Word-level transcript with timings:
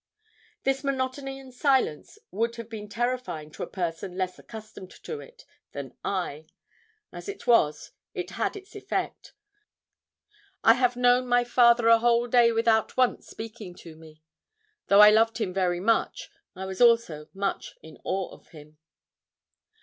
This 0.63 0.83
monotony 0.83 1.39
and 1.39 1.53
silence 1.53 2.17
would 2.31 2.55
have 2.55 2.69
been 2.71 2.89
terrifying 2.89 3.51
to 3.51 3.61
a 3.61 3.67
person 3.67 4.17
less 4.17 4.39
accustomed 4.39 4.89
to 4.89 5.19
it 5.19 5.45
than 5.73 5.95
I. 6.03 6.47
As 7.11 7.29
it 7.29 7.45
was, 7.45 7.91
it 8.15 8.31
had 8.31 8.55
its 8.55 8.75
effect. 8.75 9.33
I 10.63 10.73
have 10.73 10.95
known 10.95 11.27
my 11.27 11.43
father 11.43 11.87
a 11.87 11.99
whole 11.99 12.25
day 12.25 12.51
without 12.51 12.97
once 12.97 13.27
speaking 13.27 13.75
to 13.75 13.95
me. 13.95 14.23
Though 14.87 15.01
I 15.01 15.11
loved 15.11 15.37
him 15.37 15.53
very 15.53 15.79
much, 15.79 16.31
I 16.55 16.65
was 16.65 16.81
also 16.81 17.27
much 17.31 17.75
in 17.83 17.99
awe 18.03 18.29
of 18.35 18.47
him. 18.47 18.79